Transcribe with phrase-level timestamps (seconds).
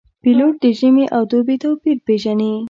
[0.21, 2.53] پیلوټ د ژمي او دوبي توپیر پېژني.